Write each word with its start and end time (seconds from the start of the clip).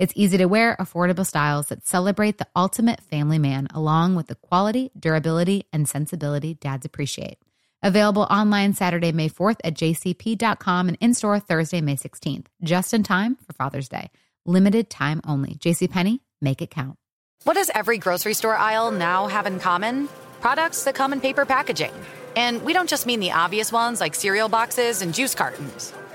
It's 0.00 0.14
easy 0.16 0.38
to 0.38 0.46
wear, 0.46 0.78
affordable 0.80 1.26
styles 1.26 1.66
that 1.66 1.86
celebrate 1.86 2.38
the 2.38 2.46
ultimate 2.56 3.02
family 3.02 3.38
man, 3.38 3.68
along 3.74 4.14
with 4.14 4.28
the 4.28 4.34
quality, 4.34 4.90
durability, 4.98 5.66
and 5.74 5.86
sensibility 5.86 6.54
dads 6.54 6.86
appreciate. 6.86 7.36
Available 7.82 8.22
online 8.22 8.72
Saturday, 8.72 9.12
May 9.12 9.28
4th 9.28 9.58
at 9.62 9.74
jcp.com 9.74 10.88
and 10.88 10.96
in 11.02 11.12
store 11.12 11.38
Thursday, 11.38 11.82
May 11.82 11.96
16th, 11.96 12.46
just 12.62 12.94
in 12.94 13.02
time 13.02 13.36
for 13.46 13.52
Father's 13.52 13.90
Day. 13.90 14.10
Limited 14.46 14.88
time 14.88 15.20
only. 15.26 15.56
JCPenney, 15.56 16.20
make 16.40 16.62
it 16.62 16.70
count. 16.70 16.96
What 17.44 17.54
does 17.54 17.70
every 17.74 17.98
grocery 17.98 18.32
store 18.32 18.56
aisle 18.56 18.92
now 18.92 19.26
have 19.26 19.44
in 19.44 19.60
common? 19.60 20.08
Products 20.40 20.84
that 20.84 20.94
come 20.94 21.12
in 21.12 21.20
paper 21.20 21.44
packaging. 21.44 21.92
And 22.36 22.62
we 22.62 22.72
don't 22.72 22.88
just 22.88 23.04
mean 23.04 23.20
the 23.20 23.32
obvious 23.32 23.70
ones 23.70 24.00
like 24.00 24.14
cereal 24.14 24.48
boxes 24.48 25.02
and 25.02 25.12
juice 25.12 25.34
cartons. 25.34 25.92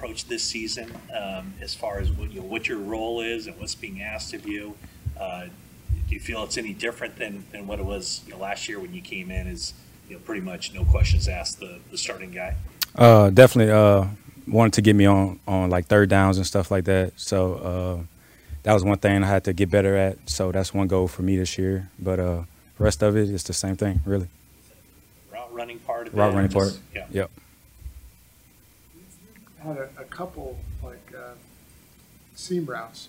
Approach 0.00 0.24
this 0.26 0.42
season 0.42 0.90
um, 1.14 1.52
as 1.60 1.74
far 1.74 1.98
as 1.98 2.10
what, 2.10 2.30
you 2.32 2.40
know, 2.40 2.46
what 2.46 2.66
your 2.66 2.78
role 2.78 3.20
is 3.20 3.46
and 3.46 3.58
what's 3.60 3.74
being 3.74 4.00
asked 4.02 4.32
of 4.32 4.48
you? 4.48 4.74
Uh, 5.18 5.44
do 6.08 6.14
you 6.14 6.20
feel 6.20 6.42
it's 6.42 6.56
any 6.56 6.72
different 6.72 7.16
than, 7.16 7.44
than 7.52 7.66
what 7.66 7.78
it 7.78 7.84
was 7.84 8.22
you 8.26 8.32
know, 8.32 8.38
last 8.38 8.66
year 8.66 8.80
when 8.80 8.94
you 8.94 9.02
came 9.02 9.30
in 9.30 9.46
as 9.46 9.74
you 10.08 10.16
know, 10.16 10.20
pretty 10.22 10.40
much 10.40 10.72
no 10.72 10.84
questions 10.86 11.28
asked 11.28 11.60
the, 11.60 11.78
the 11.90 11.98
starting 11.98 12.30
guy? 12.30 12.56
Uh, 12.96 13.28
definitely 13.28 13.70
uh, 13.72 14.06
wanted 14.48 14.72
to 14.72 14.80
get 14.82 14.96
me 14.96 15.04
on, 15.04 15.38
on 15.46 15.68
like 15.68 15.86
third 15.86 16.08
downs 16.08 16.38
and 16.38 16.46
stuff 16.46 16.70
like 16.70 16.84
that. 16.84 17.12
So 17.16 17.54
uh, 17.56 18.02
that 18.62 18.72
was 18.72 18.82
one 18.82 18.96
thing 18.98 19.22
I 19.22 19.26
had 19.26 19.44
to 19.44 19.52
get 19.52 19.70
better 19.70 19.96
at. 19.96 20.30
So 20.30 20.50
that's 20.50 20.72
one 20.72 20.88
goal 20.88 21.08
for 21.08 21.20
me 21.20 21.36
this 21.36 21.58
year. 21.58 21.90
But 21.98 22.18
uh, 22.18 22.42
rest 22.78 23.02
of 23.02 23.18
it 23.18 23.28
is 23.28 23.44
the 23.44 23.52
same 23.52 23.76
thing, 23.76 24.00
really. 24.06 24.28
Route 25.30 25.54
running 25.54 25.78
part 25.80 26.06
of 26.08 26.14
Route 26.14 26.32
running 26.32 26.50
part. 26.50 26.68
Just- 26.68 26.80
Yeah. 26.94 27.06
Yep. 27.10 27.30
Had 29.62 29.76
a, 29.76 29.88
a 29.98 30.04
couple 30.04 30.58
like 30.82 31.12
uh, 31.16 31.34
seam 32.34 32.64
routes 32.66 33.08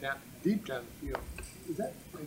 down 0.00 0.16
deep 0.42 0.66
down 0.66 0.84
the 1.00 1.06
field. 1.06 1.22
Is 1.68 1.76
that 1.76 1.94
like 2.14 2.26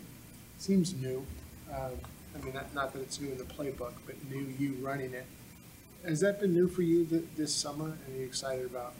seems 0.57 0.93
new? 0.93 1.25
Um, 1.73 1.91
I 2.35 2.44
mean, 2.44 2.53
not, 2.53 2.73
not 2.73 2.94
that 2.94 3.01
it's 3.01 3.19
new 3.21 3.31
in 3.31 3.38
the 3.38 3.44
playbook, 3.44 3.94
but 4.05 4.16
new 4.29 4.47
you 4.59 4.75
running 4.81 5.13
it. 5.13 5.25
Has 6.05 6.19
that 6.21 6.41
been 6.41 6.53
new 6.53 6.67
for 6.67 6.81
you 6.81 7.05
th- 7.05 7.23
this 7.38 7.53
summer? 7.53 7.85
And 7.85 8.16
are 8.16 8.19
you 8.19 8.25
excited 8.25 8.66
about 8.66 8.94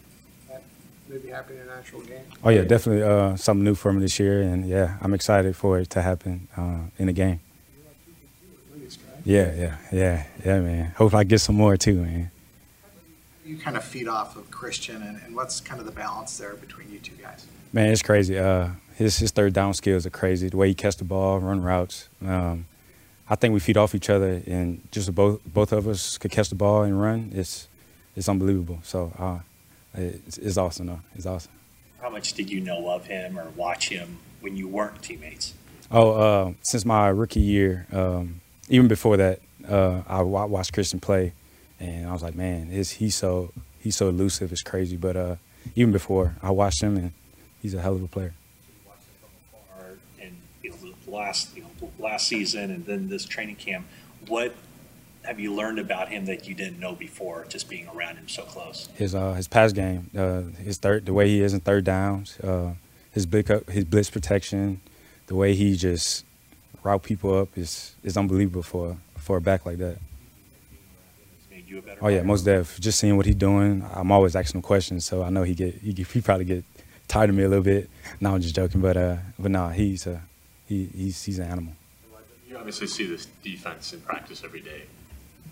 that 0.50 0.64
maybe 1.10 1.30
happening 1.30 1.60
in 1.60 1.68
an 1.68 1.74
actual 1.78 2.02
game? 2.02 2.24
Oh 2.44 2.50
yeah, 2.50 2.62
definitely 2.64 3.04
uh, 3.04 3.36
something 3.36 3.64
new 3.64 3.76
for 3.76 3.92
me 3.92 4.02
this 4.02 4.20
year, 4.20 4.42
and 4.42 4.66
yeah, 4.68 4.98
I'm 5.02 5.14
excited 5.14 5.56
for 5.56 5.80
it 5.80 5.90
to 5.92 6.02
happen 6.02 6.48
uh, 6.56 6.80
in 6.98 7.08
the 7.08 7.14
game. 7.14 7.40
At 8.74 8.82
least, 8.82 9.00
right? 9.10 9.22
Yeah, 9.26 9.54
yeah, 9.54 9.78
yeah, 9.92 10.26
yeah, 10.46 10.60
man. 10.60 10.94
Hope 10.96 11.14
I 11.14 11.24
get 11.24 11.40
some 11.40 11.56
more 11.56 11.76
too, 11.76 12.02
man. 12.02 12.32
You 13.46 13.58
kind 13.58 13.76
of 13.76 13.84
feed 13.84 14.08
off 14.08 14.36
of 14.38 14.50
Christian, 14.52 15.02
and, 15.02 15.22
and 15.26 15.36
what's 15.36 15.60
kind 15.60 15.80
of 15.80 15.86
the 15.86 15.92
balance 15.92 16.38
there 16.38 16.54
between 16.54 16.92
you 16.92 17.00
two 17.00 17.16
guys? 17.16 17.46
Man, 17.74 17.90
it's 17.90 18.02
crazy. 18.02 18.38
Uh, 18.38 18.70
his 18.96 19.18
his 19.18 19.32
third 19.32 19.54
down 19.54 19.74
skills 19.74 20.06
are 20.06 20.12
crazy. 20.12 20.50
The 20.50 20.58
way 20.58 20.70
he 20.70 20.74
catch 20.74 20.98
the 20.98 21.04
ball, 21.04 21.40
run 21.40 21.62
routes. 21.62 22.08
Um, 22.26 22.66
I 23.30 23.36
think 23.36 23.54
we 23.54 23.60
feed 23.60 23.78
off 23.78 23.96
each 23.96 24.10
other, 24.10 24.42
and 24.46 24.88
just 24.92 25.14
both 25.14 25.42
both 25.46 25.72
of 25.74 25.88
us 25.88 26.18
could 26.18 26.32
catch 26.32 26.50
the 26.50 26.56
ball 26.56 26.84
and 26.84 27.02
run. 27.02 27.32
It's 27.34 27.68
it's 28.16 28.30
unbelievable. 28.30 28.80
So 28.84 29.12
uh, 29.18 29.40
it's, 29.96 30.38
it's 30.38 30.58
awesome, 30.58 30.88
though. 30.88 31.02
It's 31.16 31.26
awesome. 31.26 31.52
How 32.02 32.10
much 32.10 32.34
did 32.34 32.50
you 32.50 32.60
know 32.60 32.90
of 32.90 33.06
him 33.08 33.40
or 33.40 33.50
watch 33.56 33.90
him 33.90 34.18
when 34.42 34.56
you 34.58 34.68
weren't 34.68 35.02
teammates? 35.02 35.54
Oh, 35.92 36.12
uh, 36.12 36.54
since 36.62 36.86
my 36.86 37.08
rookie 37.08 37.40
year, 37.40 37.88
um, 37.92 38.42
even 38.70 38.88
before 38.88 39.18
that, 39.18 39.40
uh, 39.68 40.02
I 40.08 40.22
wa- 40.22 40.46
watched 40.46 40.74
Christian 40.74 41.00
play, 41.00 41.34
and 41.80 42.08
I 42.08 42.14
was 42.14 42.24
like, 42.24 42.36
man, 42.36 42.70
is 42.72 42.92
he 42.92 43.10
so 43.10 43.52
he's 43.80 43.96
so 43.96 44.10
elusive? 44.10 44.52
It's 44.52 44.64
crazy. 44.64 44.98
But 44.98 45.16
uh, 45.16 45.36
even 45.76 45.92
before, 45.92 46.36
I 46.42 46.52
watched 46.52 46.82
him, 46.82 46.98
and 46.98 47.12
he's 47.62 47.74
a 47.74 47.82
hell 47.82 47.96
of 47.96 48.04
a 48.04 48.08
player. 48.08 48.34
In 50.20 50.38
you 50.62 50.72
know, 50.72 50.78
the 51.06 51.12
last 51.12 51.56
you 51.56 51.64
know, 51.64 51.92
last 52.00 52.28
season 52.28 52.72
and 52.72 52.86
then 52.86 53.10
this 53.10 53.26
training 53.26 53.56
camp, 53.56 53.86
what 54.28 54.56
have 55.24 55.40
you 55.40 55.54
learned 55.54 55.80
about 55.80 56.10
him 56.10 56.26
that 56.26 56.48
you 56.48 56.54
didn't 56.54 56.80
know 56.80 56.94
before, 56.94 57.46
just 57.48 57.70
being 57.70 57.88
around 57.88 58.18
him 58.18 58.28
so 58.28 58.44
close? 58.44 58.90
His 58.96 59.16
uh, 59.16 59.34
his 59.34 59.48
pass 59.48 59.74
game, 59.74 60.10
uh, 60.18 60.42
his 60.62 60.78
third, 60.78 61.06
the 61.06 61.14
way 61.14 61.28
he 61.28 61.42
is 61.42 61.54
in 61.54 61.62
third 61.62 61.84
downs, 61.84 62.40
uh, 62.40 62.74
his 63.12 63.26
blitz 63.26 63.50
his 63.72 63.86
blitz 63.86 64.10
protection, 64.10 64.82
the 65.28 65.36
way 65.36 65.54
he 65.54 65.76
just 65.76 66.26
route 66.84 67.04
people 67.04 67.34
up 67.38 67.58
is 67.58 67.96
is 68.04 68.18
unbelievable 68.18 68.64
for 68.64 68.98
for 69.18 69.38
a 69.38 69.42
back 69.42 69.66
like 69.66 69.78
that. 69.78 69.98
You 71.74 71.80
a 71.80 71.82
better 71.82 72.00
Oh 72.06 72.08
yeah, 72.08 72.22
most 72.22 72.44
def. 72.44 72.80
Just 72.80 73.00
seeing 73.00 73.18
what 73.18 73.26
he's 73.26 73.34
doing, 73.36 73.84
I'm 73.96 74.12
always 74.12 74.36
asking 74.36 74.60
him 74.60 74.62
questions, 74.62 75.06
so 75.06 75.24
I 75.24 75.30
know 75.32 75.42
he 75.42 75.56
get 75.56 75.74
he, 75.76 75.92
he 75.92 76.22
probably 76.22 76.46
get 76.46 76.64
tired 77.08 77.32
of 77.32 77.36
me 77.36 77.42
a 77.44 77.50
little 77.50 77.64
bit. 77.64 77.90
No, 78.22 78.36
I'm 78.36 78.42
just 78.42 78.54
joking, 78.56 78.80
but 78.80 78.96
uh, 78.96 79.16
but 79.40 79.50
no, 79.50 79.70
he's 79.70 80.06
uh, 80.06 80.20
he 80.68 80.86
he's 80.96 81.24
he's 81.24 81.40
an 81.40 81.48
animal. 81.50 81.74
You 82.48 82.58
obviously 82.58 82.86
see 82.86 83.08
this 83.08 83.26
defense 83.44 83.92
in 83.92 84.02
practice 84.02 84.44
every 84.44 84.62
day, 84.62 84.84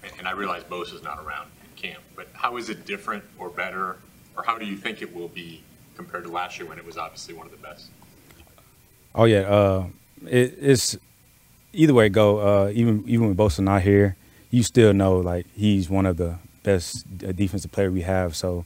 and- 0.04 0.12
and 0.20 0.28
I 0.28 0.34
realize 0.34 0.64
Bosa 0.64 0.94
is 0.94 1.02
not 1.02 1.18
around 1.26 1.48
in 1.64 1.82
camp, 1.90 2.04
but 2.16 2.28
how 2.34 2.56
is 2.58 2.70
it 2.70 2.86
different 2.86 3.24
or 3.40 3.50
better, 3.50 3.98
or 4.38 4.44
how 4.46 4.60
do 4.60 4.66
you 4.68 4.78
think 4.78 5.02
it 5.02 5.16
will 5.16 5.28
be 5.30 5.64
compared 5.96 6.24
to 6.26 6.30
last 6.30 6.60
year 6.60 6.70
when 6.70 6.78
it 6.78 6.86
was 6.86 6.98
obviously 7.00 7.34
one 7.34 7.48
of 7.48 7.52
the 7.52 7.58
best? 7.58 7.90
Oh 9.16 9.24
yeah, 9.26 9.40
uh, 9.40 9.88
it, 10.28 10.54
it's 10.62 10.96
either 11.74 11.96
way 11.96 12.06
it 12.06 12.10
go. 12.12 12.38
Uh, 12.38 12.70
even 12.76 13.04
even 13.08 13.28
with 13.30 13.38
Bosa 13.38 13.62
not 13.62 13.82
here, 13.82 14.16
you 14.52 14.64
still 14.64 14.94
know 14.94 15.18
like 15.18 15.48
he's 15.56 15.90
one 15.90 16.06
of 16.06 16.18
the 16.18 16.38
best 16.64 17.06
uh, 17.26 17.32
defensive 17.32 17.72
player 17.72 17.90
we 17.90 18.02
have. 18.02 18.36
So 18.36 18.66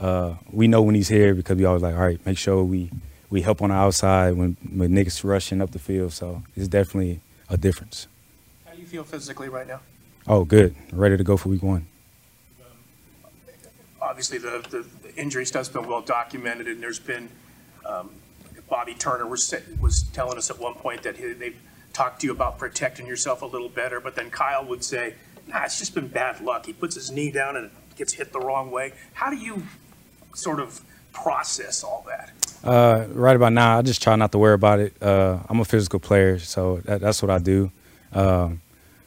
uh, 0.00 0.34
we 0.50 0.66
know 0.66 0.82
when 0.82 0.94
he's 0.94 1.08
here 1.08 1.34
because 1.34 1.56
we 1.56 1.64
always 1.64 1.82
like, 1.82 1.94
all 1.94 2.00
right, 2.00 2.24
make 2.26 2.38
sure 2.38 2.64
we 2.64 2.90
we 3.30 3.42
help 3.42 3.62
on 3.62 3.68
the 3.70 3.76
outside 3.76 4.32
when 4.32 4.56
when 4.74 4.90
niggas 4.90 5.22
rushing 5.22 5.60
up 5.60 5.70
the 5.70 5.78
field. 5.78 6.12
So 6.12 6.42
it's 6.56 6.68
definitely 6.68 7.20
a 7.48 7.56
difference. 7.56 8.08
How 8.64 8.72
do 8.74 8.80
you 8.80 8.86
feel 8.86 9.04
physically 9.04 9.48
right 9.48 9.66
now? 9.66 9.80
Oh, 10.26 10.44
good, 10.44 10.74
ready 10.92 11.16
to 11.16 11.22
go 11.22 11.36
for 11.36 11.50
week 11.50 11.62
one. 11.62 11.86
Obviously, 14.02 14.38
the, 14.38 14.64
the, 14.70 14.86
the 15.06 15.14
injury 15.16 15.46
stuff's 15.46 15.68
been 15.68 15.86
well 15.86 16.00
documented, 16.00 16.68
and 16.68 16.82
there's 16.82 16.98
been 16.98 17.28
um, 17.84 18.10
Bobby 18.68 18.94
Turner 18.94 19.26
was 19.26 19.54
was 19.80 20.04
telling 20.12 20.38
us 20.38 20.50
at 20.50 20.58
one 20.58 20.74
point 20.74 21.02
that 21.02 21.16
he, 21.16 21.32
they've 21.32 21.56
talked 21.92 22.20
to 22.20 22.26
you 22.26 22.32
about 22.32 22.58
protecting 22.58 23.06
yourself 23.06 23.42
a 23.42 23.46
little 23.46 23.68
better, 23.68 24.00
but 24.00 24.14
then 24.14 24.30
Kyle 24.30 24.64
would 24.66 24.84
say, 24.84 25.14
"Nah, 25.46 25.64
it's 25.64 25.78
just 25.78 25.94
been 25.94 26.08
bad 26.08 26.40
luck. 26.40 26.66
He 26.66 26.72
puts 26.72 26.94
his 26.94 27.10
knee 27.10 27.30
down 27.30 27.56
and 27.56 27.70
gets 27.96 28.12
hit 28.12 28.32
the 28.32 28.40
wrong 28.40 28.70
way." 28.70 28.92
How 29.14 29.30
do 29.30 29.36
you 29.36 29.62
sort 30.34 30.60
of 30.60 30.80
process 31.12 31.82
all 31.82 32.04
that? 32.08 32.32
Uh, 32.62 33.06
right 33.12 33.36
about 33.36 33.52
now, 33.52 33.78
I 33.78 33.82
just 33.82 34.02
try 34.02 34.16
not 34.16 34.32
to 34.32 34.38
worry 34.38 34.54
about 34.54 34.80
it. 34.80 35.00
Uh, 35.00 35.38
I'm 35.48 35.60
a 35.60 35.64
physical 35.64 36.00
player, 36.00 36.38
so 36.38 36.78
that, 36.84 37.00
that's 37.00 37.22
what 37.22 37.30
I 37.30 37.38
do. 37.38 37.70
Um, 38.12 38.60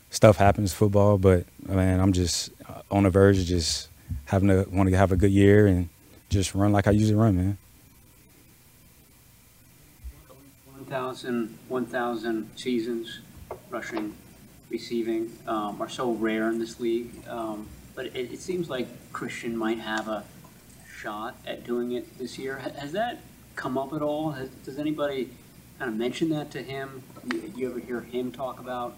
stuff 0.09 0.38
happens, 0.38 0.74
football, 0.74 1.18
but 1.18 1.45
man, 1.68 2.00
I'm 2.00 2.13
just 2.13 2.51
uh, 2.68 2.81
on 2.91 3.03
the 3.03 3.09
verge 3.09 3.38
of 3.39 3.45
just 3.45 3.89
having 4.25 4.50
to 4.50 4.65
want 4.71 4.89
to 4.89 4.95
have 4.95 5.12
a 5.12 5.18
good 5.18 5.31
year 5.31 5.68
and 5.68 5.89
just 6.30 6.56
run 6.56 6.71
like 6.71 6.88
I 6.88 6.91
usually 6.91 7.15
run, 7.15 7.36
man. 7.36 7.57
1,000, 10.75 11.57
1,000 11.68 12.50
seasons, 12.56 13.19
rushing, 13.69 14.15
receiving, 14.69 15.31
um, 15.48 15.81
are 15.81 15.89
so 15.89 16.12
rare 16.12 16.50
in 16.50 16.60
this 16.60 16.80
league. 16.80 17.12
Um, 17.27 17.68
but 17.95 18.07
it, 18.07 18.31
it 18.31 18.39
seems 18.39 18.69
like 18.69 18.88
Christian 19.12 19.57
might 19.57 19.80
have 19.80 20.07
a 20.07 20.24
shot 20.95 21.36
at 21.45 21.63
doing 21.63 21.94
it 21.94 22.18
this 22.18 22.38
year. 22.38 22.57
Has 22.57 22.92
that 22.94 23.19
come 23.56 23.77
up 23.77 23.94
at 23.94 24.01
all? 24.01 24.31
Has, 24.31 24.50
does 24.66 24.77
anybody 24.77 25.30
kind 25.77 25.89
of 25.89 25.98
mention 25.98 26.30
that 26.30 26.51
to 26.51 26.62
him? 26.62 27.04
You, 27.31 27.54
you 27.56 27.69
ever 27.69 27.80
hear 27.80 28.01
him 28.01 28.31
talk 28.31 28.60
about 28.60 28.95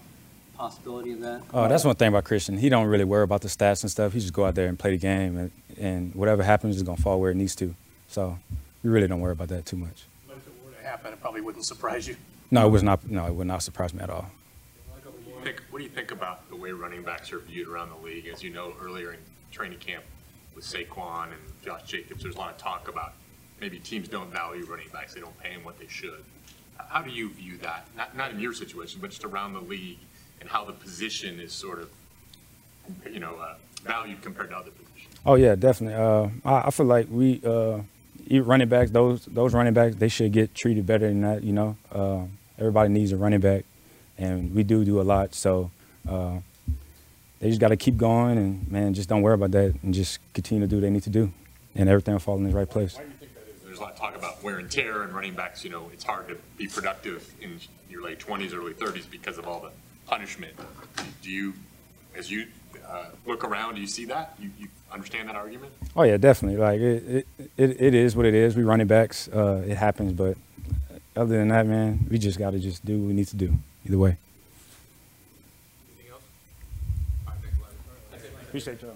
possibility 0.56 1.12
of 1.12 1.20
that? 1.20 1.42
Oh, 1.52 1.68
that's 1.68 1.84
one 1.84 1.96
thing 1.96 2.08
about 2.08 2.24
Christian. 2.24 2.58
He 2.58 2.68
don't 2.68 2.86
really 2.86 3.04
worry 3.04 3.24
about 3.24 3.40
the 3.40 3.48
stats 3.48 3.82
and 3.82 3.90
stuff. 3.90 4.12
He 4.12 4.20
just 4.20 4.32
go 4.32 4.44
out 4.44 4.54
there 4.54 4.68
and 4.68 4.78
play 4.78 4.90
the 4.92 4.98
game, 4.98 5.36
and, 5.38 5.50
and 5.78 6.14
whatever 6.14 6.42
happens 6.42 6.76
is 6.76 6.82
gonna 6.82 6.96
fall 6.96 7.20
where 7.20 7.30
it 7.30 7.36
needs 7.36 7.56
to. 7.56 7.74
So 8.08 8.38
we 8.82 8.90
really 8.90 9.08
don't 9.08 9.20
worry 9.20 9.32
about 9.32 9.48
that 9.48 9.66
too 9.66 9.76
much. 9.76 10.04
But 10.28 10.36
if 10.36 10.46
it 10.46 10.52
were 10.64 10.72
to 10.72 10.86
happen, 10.86 11.12
it 11.12 11.20
probably 11.20 11.40
wouldn't 11.40 11.64
surprise 11.64 12.06
you. 12.06 12.16
No, 12.50 12.66
it 12.66 12.70
was 12.70 12.82
not. 12.82 13.08
No, 13.08 13.26
it 13.26 13.34
would 13.34 13.46
not 13.46 13.62
surprise 13.62 13.94
me 13.94 14.02
at 14.02 14.10
all. 14.10 14.30
Think, 15.42 15.62
what 15.70 15.78
do 15.78 15.84
you 15.84 15.90
think 15.90 16.12
about 16.12 16.48
the 16.48 16.56
way 16.56 16.70
running 16.70 17.02
backs 17.02 17.32
are 17.32 17.40
viewed 17.40 17.66
around 17.66 17.90
the 17.90 17.96
league? 17.96 18.28
As 18.28 18.44
you 18.44 18.50
know, 18.50 18.74
earlier 18.80 19.12
in 19.12 19.18
training 19.50 19.78
camp 19.78 20.04
with 20.54 20.64
Saquon 20.64 21.24
and 21.24 21.40
Josh 21.64 21.82
Jacobs, 21.82 22.22
there's 22.22 22.36
a 22.36 22.38
lot 22.38 22.52
of 22.52 22.58
talk 22.58 22.86
about 22.88 23.14
maybe 23.60 23.80
teams 23.80 24.08
don't 24.08 24.30
value 24.30 24.64
running 24.66 24.88
backs; 24.92 25.14
they 25.14 25.20
don't 25.20 25.36
pay 25.38 25.54
them 25.54 25.64
what 25.64 25.78
they 25.80 25.88
should. 25.88 26.24
How 26.76 27.02
do 27.02 27.10
you 27.10 27.32
view 27.32 27.58
that? 27.58 27.88
Not, 27.96 28.16
not 28.16 28.30
in 28.30 28.38
your 28.38 28.52
situation, 28.52 29.00
but 29.00 29.10
just 29.10 29.24
around 29.24 29.54
the 29.54 29.60
league 29.60 29.98
and 30.40 30.48
how 30.48 30.64
the 30.64 30.72
position 30.72 31.40
is 31.40 31.52
sort 31.52 31.80
of, 31.80 31.90
you 33.10 33.20
know, 33.20 33.36
uh, 33.36 33.54
valued 33.82 34.22
compared 34.22 34.50
to 34.50 34.56
other 34.56 34.70
positions. 34.70 35.14
Oh 35.26 35.34
yeah, 35.34 35.56
definitely. 35.56 35.94
Uh, 35.94 36.28
I, 36.44 36.68
I 36.68 36.70
feel 36.70 36.86
like 36.86 37.08
we 37.10 37.40
uh, 37.44 37.80
running 38.30 38.68
backs, 38.68 38.92
those 38.92 39.24
those 39.26 39.54
running 39.54 39.74
backs, 39.74 39.96
they 39.96 40.08
should 40.08 40.32
get 40.32 40.54
treated 40.54 40.86
better 40.86 41.08
than 41.08 41.22
that. 41.22 41.42
You 41.42 41.52
know, 41.52 41.76
uh, 41.90 42.24
everybody 42.58 42.90
needs 42.90 43.10
a 43.12 43.16
running 43.16 43.40
back, 43.40 43.64
and 44.18 44.54
we 44.54 44.62
do 44.62 44.84
do 44.84 45.00
a 45.00 45.02
lot. 45.02 45.34
So 45.34 45.70
uh, 46.08 46.38
they 47.40 47.48
just 47.48 47.60
got 47.60 47.68
to 47.68 47.76
keep 47.76 47.96
going, 47.96 48.38
and 48.38 48.70
man, 48.70 48.94
just 48.94 49.08
don't 49.08 49.22
worry 49.22 49.34
about 49.34 49.50
that, 49.52 49.74
and 49.82 49.92
just 49.92 50.18
continue 50.32 50.64
to 50.64 50.68
do 50.68 50.76
what 50.76 50.82
they 50.82 50.90
need 50.90 51.02
to 51.04 51.10
do, 51.10 51.32
and 51.74 51.88
everything 51.88 52.14
will 52.14 52.20
fall 52.20 52.36
in 52.36 52.44
the 52.44 52.50
right 52.50 52.68
place. 52.68 52.98
There's 53.64 53.78
a 53.78 53.80
lot 53.80 53.92
of 53.92 53.98
talk 53.98 54.16
about 54.16 54.42
wear 54.42 54.58
and 54.58 54.70
tear 54.70 55.02
and 55.02 55.12
running 55.12 55.34
backs. 55.34 55.64
You 55.64 55.70
know, 55.70 55.90
it's 55.92 56.04
hard 56.04 56.28
to 56.28 56.36
be 56.56 56.66
productive 56.66 57.32
in 57.40 57.58
your 57.90 58.02
late 58.02 58.18
20s, 58.18 58.54
early 58.54 58.74
30s 58.74 59.10
because 59.10 59.38
of 59.38 59.46
all 59.46 59.60
the 59.60 59.70
punishment. 60.06 60.54
Do 61.22 61.30
you, 61.30 61.54
as 62.14 62.30
you 62.30 62.46
uh, 62.86 63.06
look 63.26 63.44
around, 63.44 63.76
do 63.76 63.80
you 63.80 63.86
see 63.86 64.04
that? 64.06 64.34
You, 64.38 64.50
you 64.58 64.68
understand 64.92 65.28
that 65.28 65.36
argument? 65.36 65.72
Oh 65.96 66.02
yeah, 66.02 66.16
definitely. 66.16 66.58
Like 66.58 66.80
it, 66.80 67.26
it, 67.38 67.50
it, 67.56 67.82
it 67.82 67.94
is 67.94 68.14
what 68.14 68.26
it 68.26 68.34
is. 68.34 68.56
We 68.56 68.62
running 68.62 68.86
backs. 68.86 69.28
Uh, 69.28 69.64
it 69.66 69.76
happens, 69.76 70.12
but 70.12 70.36
other 71.16 71.36
than 71.38 71.48
that, 71.48 71.66
man, 71.66 72.06
we 72.10 72.18
just 72.18 72.38
got 72.38 72.50
to 72.50 72.58
just 72.58 72.84
do 72.84 72.98
what 72.98 73.08
we 73.08 73.14
need 73.14 73.28
to 73.28 73.36
do. 73.36 73.58
Either 73.86 73.98
way. 73.98 74.16
Anything 75.88 76.12
else? 76.12 76.22
Appreciate 78.42 78.82
y'all. 78.82 78.94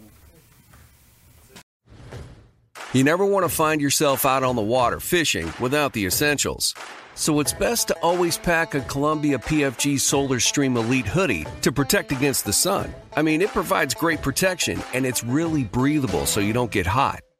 You 2.92 3.04
never 3.04 3.26
want 3.26 3.44
to 3.44 3.48
find 3.48 3.80
yourself 3.80 4.24
out 4.24 4.42
on 4.42 4.56
the 4.56 4.62
water 4.62 5.00
fishing 5.00 5.52
without 5.60 5.92
the 5.92 6.06
essentials. 6.06 6.74
So 7.14 7.40
it's 7.40 7.52
best 7.52 7.88
to 7.88 7.98
always 8.00 8.38
pack 8.38 8.74
a 8.74 8.80
Columbia 8.80 9.38
PFG 9.38 10.00
Solar 10.00 10.38
Stream 10.38 10.76
Elite 10.76 11.06
hoodie 11.06 11.46
to 11.62 11.72
protect 11.72 12.12
against 12.12 12.44
the 12.44 12.52
sun. 12.52 12.94
I 13.14 13.22
mean, 13.22 13.42
it 13.42 13.50
provides 13.50 13.94
great 13.94 14.22
protection 14.22 14.82
and 14.94 15.04
it's 15.04 15.24
really 15.24 15.64
breathable 15.64 16.26
so 16.26 16.40
you 16.40 16.52
don't 16.52 16.70
get 16.70 16.86
hot. 16.86 17.20